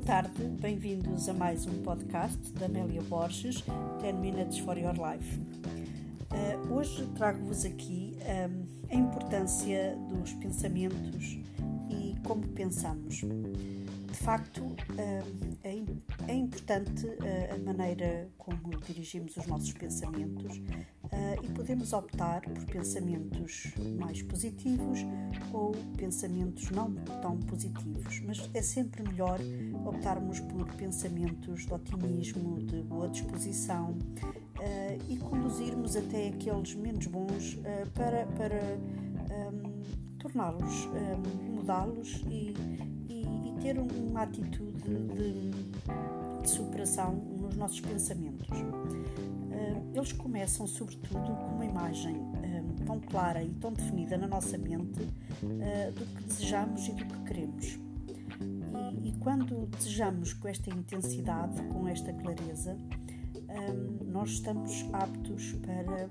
[0.00, 3.64] tarde, bem-vindos a mais um podcast da Amélia Borges,
[4.00, 5.40] 10 Minutes for Your Life.
[6.30, 11.38] Uh, hoje trago-vos aqui um, a importância dos pensamentos
[11.88, 13.16] e como pensamos.
[13.16, 15.82] De facto, uh, é,
[16.28, 20.60] é, importante uh, a maneira como dirigimos os nossos pensamentos
[21.42, 25.00] e podemos optar por pensamentos mais positivos
[25.52, 25.74] ou
[26.08, 29.38] pensamentos não tão positivos, mas é sempre melhor
[29.84, 37.56] optarmos por pensamentos de otimismo, de boa disposição uh, e conduzirmos até aqueles menos bons
[37.56, 38.58] uh, para, para
[39.52, 39.82] um,
[40.18, 42.54] torná-los, um, mudá-los e,
[43.10, 45.50] e, e, ter uma atitude de,
[46.40, 48.48] de superação nos nossos pensamentos.
[48.48, 52.16] Uh, eles começam, sobretudo, com uma imagem
[53.10, 57.78] clara e tão definida na nossa mente do que desejamos e do que queremos.
[58.40, 62.76] E, e quando desejamos com esta intensidade, com esta clareza,
[63.48, 66.08] um, nós estamos aptos para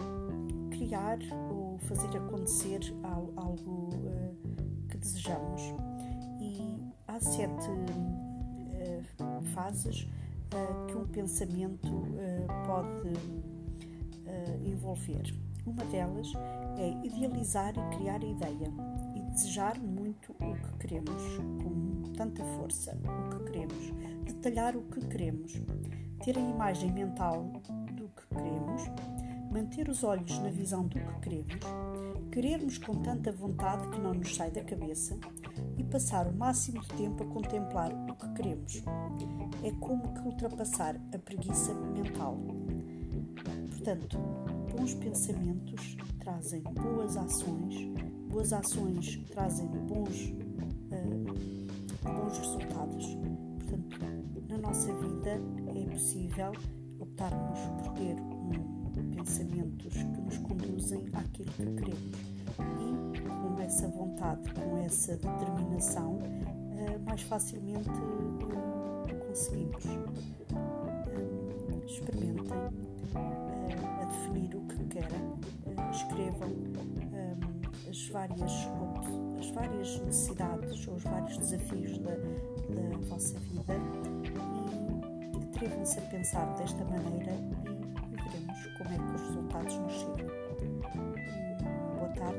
[0.00, 1.18] um, criar
[1.50, 2.80] ou fazer acontecer
[3.36, 4.36] algo uh,
[4.88, 5.62] que desejamos.
[6.40, 11.88] E há sete uh, fases uh, que um pensamento
[12.66, 13.49] pode
[14.64, 15.34] envolver.
[15.66, 16.32] Uma delas
[16.78, 18.72] é idealizar e criar a ideia
[19.14, 21.22] e desejar muito o que queremos,
[21.62, 23.92] com tanta força, o que queremos,
[24.24, 25.52] detalhar o que queremos,
[26.24, 27.42] ter a imagem mental
[27.92, 28.82] do que queremos,
[29.50, 31.58] manter os olhos na visão do que queremos,
[32.30, 35.18] querermos com tanta vontade que não nos sai da cabeça
[35.76, 38.82] e passar o máximo de tempo a contemplar o que queremos.
[39.62, 42.59] É como que ultrapassar a preguiça mental.
[43.82, 44.18] Portanto,
[44.76, 47.74] bons pensamentos trazem boas ações,
[48.28, 50.34] boas ações trazem bons,
[50.92, 53.06] uh, bons resultados.
[53.58, 55.40] Portanto, na nossa vida
[55.74, 56.52] é possível
[56.98, 62.18] optarmos por ter um, pensamentos que nos conduzem àquilo que queremos
[62.58, 69.84] e com essa vontade, com essa determinação, uh, mais facilmente uh, conseguimos.
[71.86, 72.90] experimentem
[76.30, 76.52] escrevam
[77.88, 78.52] as várias,
[79.38, 83.74] as várias necessidades ou os vários desafios da, da vossa vida
[85.34, 90.30] e atrevam-se a pensar desta maneira e veremos como é que os resultados nos chegam.
[91.96, 92.38] Boa tarde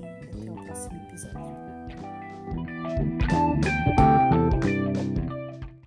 [0.00, 1.70] e até ao próximo episódio.